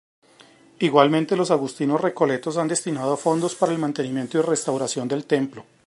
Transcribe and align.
Igualmente, 0.79 1.35
los 1.35 1.51
Agustinos 1.51 2.01
Recoletos 2.01 2.57
han 2.57 2.67
destinado 2.67 3.15
fondos 3.17 3.53
para 3.53 3.71
el 3.71 3.77
mantenimiento 3.77 4.39
y 4.39 4.41
restauración 4.41 5.07
del 5.07 5.25
templo. 5.25 5.63